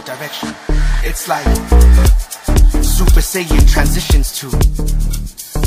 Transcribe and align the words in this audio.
right 0.00 0.18
direction. 0.18 0.54
It's 1.02 1.28
like 1.28 1.46
Super 2.82 3.20
Saiyan 3.20 3.70
transitions 3.70 4.38
to 4.38 4.50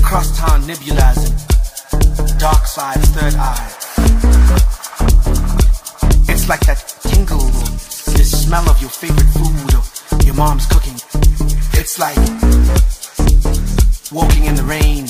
crosstown 0.02 0.62
nebulas 0.64 1.20
and 2.20 2.40
dark 2.40 2.66
side's 2.66 3.08
third 3.10 3.36
eye. 3.36 3.72
It's 6.30 6.48
like 6.50 6.62
that 6.62 6.80
tingle 7.02 7.42
or 7.42 7.70
the 8.18 8.24
smell 8.24 8.70
of 8.70 8.80
your 8.82 8.90
favorite 8.90 9.32
food 9.34 9.74
or 9.76 10.26
your 10.26 10.36
mom's 10.36 10.66
cooking. 10.68 10.96
It's 11.74 12.00
like 12.00 12.18
walking 14.12 14.46
in 14.46 14.56
the 14.56 14.64
rain 14.64 15.08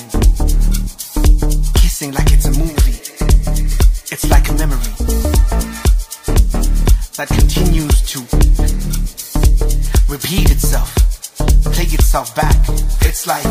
itself 12.23 12.35
back. 12.35 12.55
It's 13.01 13.27
like 13.27 13.43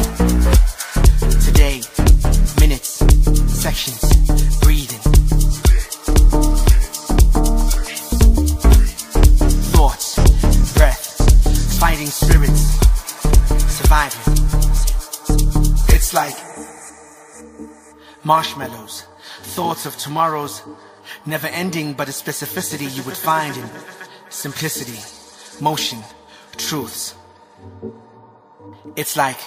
today, 1.44 1.82
minutes, 2.60 3.04
sections, 3.52 4.00
breathing. 4.60 4.98
Thoughts, 9.72 10.16
breath, 10.74 11.78
fighting 11.78 12.06
spirits, 12.06 12.62
surviving. 13.78 14.34
It's 15.94 16.14
like 16.14 16.36
marshmallows, 18.24 19.06
thoughts 19.54 19.86
of 19.86 19.96
tomorrow's 19.96 20.62
never 21.26 21.48
ending, 21.48 21.92
but 21.94 22.08
a 22.08 22.12
specificity 22.12 22.94
you 22.96 23.02
would 23.04 23.16
find 23.16 23.56
in 23.56 23.68
simplicity, 24.30 24.98
motion, 25.60 25.98
truths. 26.56 27.14
It's 28.96 29.16
like 29.16 29.38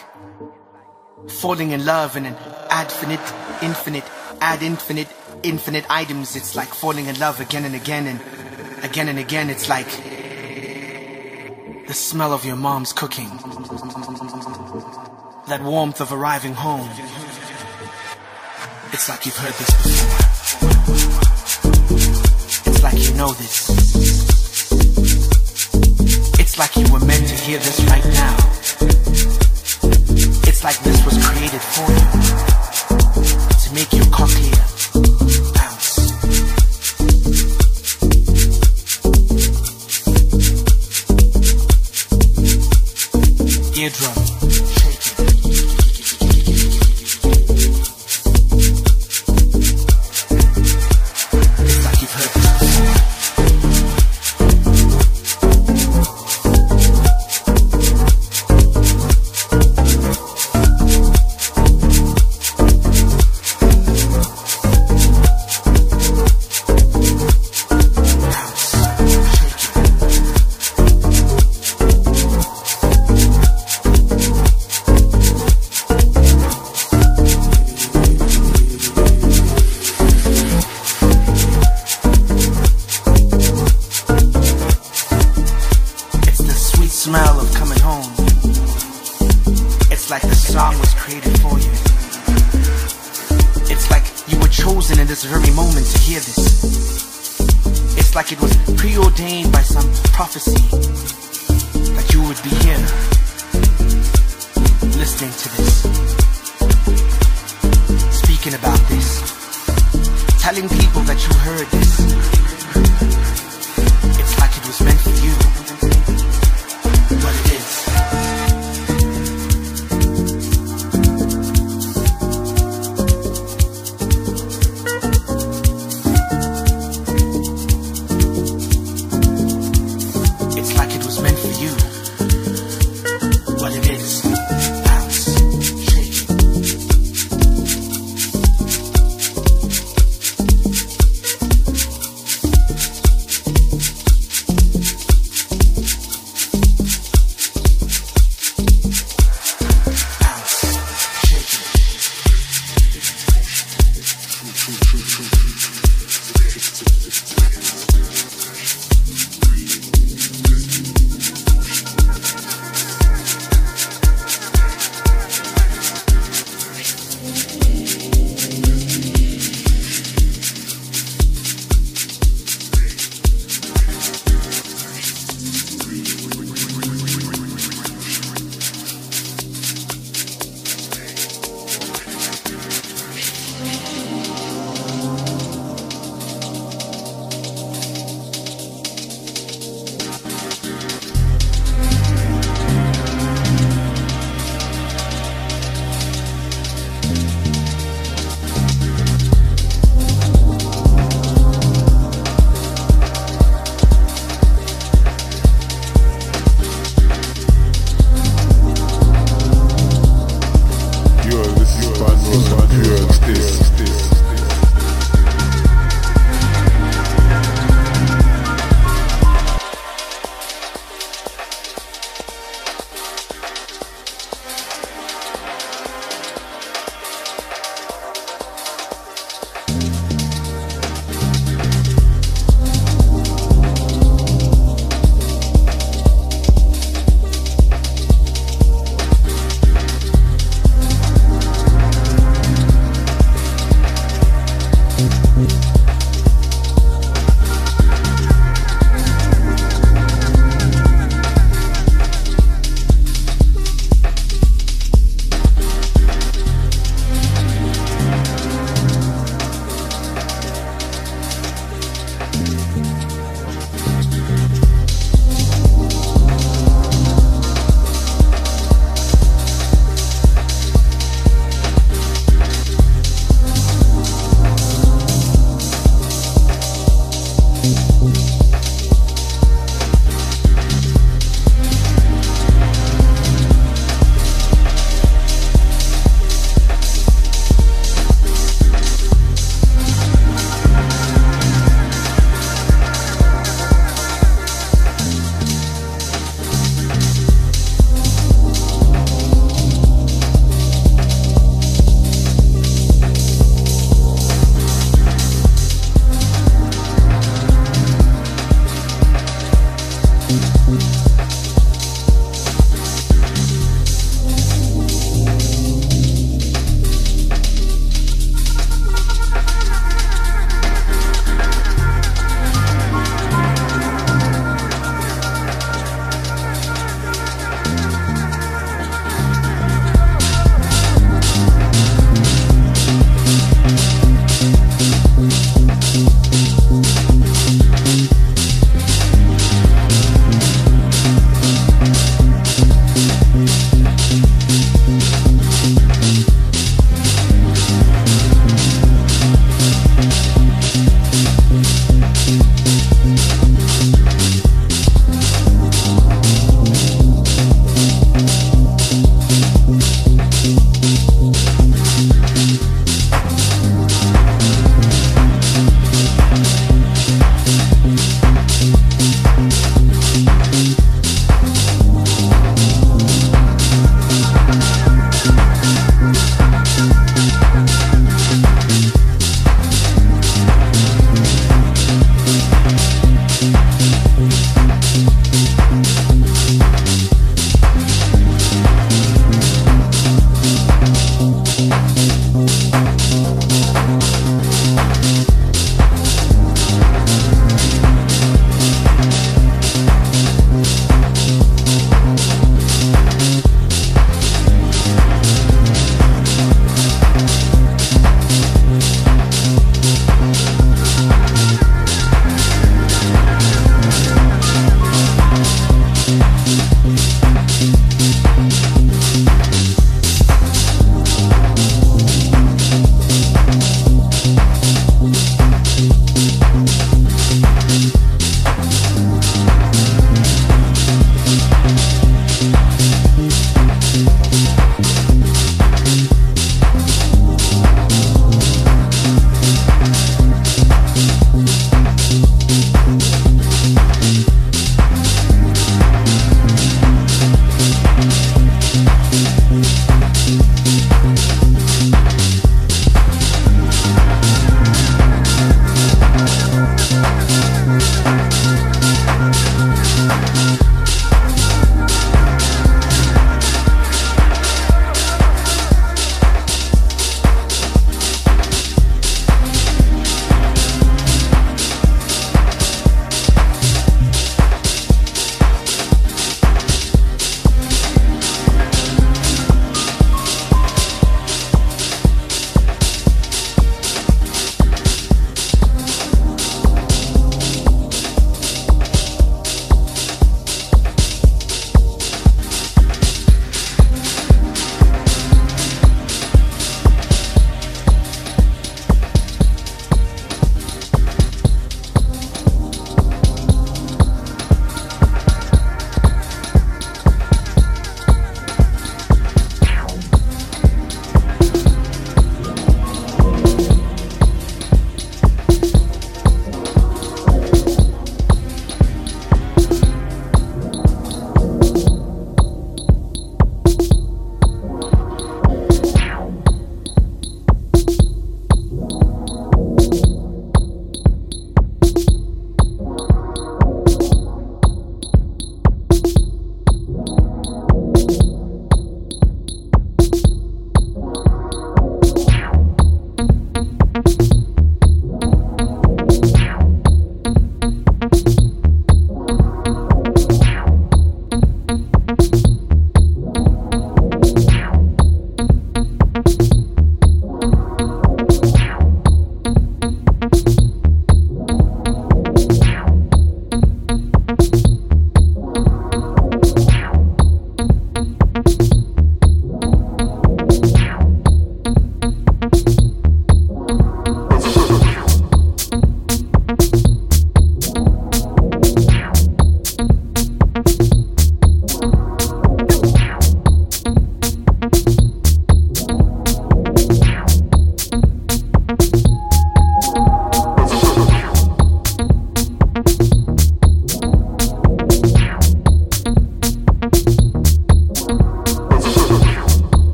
falling 1.28 1.72
in 1.72 1.86
love 1.86 2.16
in 2.16 2.26
an 2.26 2.36
infinite, 2.72 3.20
infinite, 3.62 4.06
ad 4.40 4.64
infinite, 4.64 5.10
infinite 5.44 5.86
items. 5.90 6.36
It's 6.36 6.56
like 6.56 6.70
falling 6.70 7.08
in 7.08 7.20
love 7.20 7.42
again 7.42 7.66
and 7.66 7.76
again 7.76 8.08
and 8.08 8.22
again 8.84 9.10
and 9.10 9.20
again. 9.20 9.50
It's 9.50 9.68
like 9.68 9.90
the 11.88 11.94
smell 11.94 12.32
of 12.32 12.46
your 12.46 12.56
mom's 12.56 12.94
cooking, 12.94 13.30
that 15.48 15.62
warmth 15.62 16.00
of 16.00 16.14
arriving 16.14 16.54
home. 16.54 16.90
It's 18.94 19.10
like 19.10 19.26
you've 19.26 19.36
heard 19.36 19.54
this 19.54 19.70
before. 19.70 20.16
It's 22.72 22.84
like 22.84 22.98
you 23.04 23.14
know 23.16 23.34
this. 23.34 23.70
It's 26.40 26.58
like 26.58 26.76
you 26.78 26.92
were 26.94 27.06
meant 27.06 27.28
to 27.28 27.36
hear 27.36 27.60
this 27.60 27.82
right 27.84 28.06
now. 28.06 28.65
It's 30.48 30.64
like 30.64 30.78
this 30.80 31.06
was 31.06 31.18
created 31.26 31.62
for 31.62 31.92
you. 31.92 32.06
To 33.64 33.74
make 33.74 33.94
you 33.94 34.04
cochlea 34.12 34.56
bounce. 35.54 36.12
Eardrum 43.78 44.25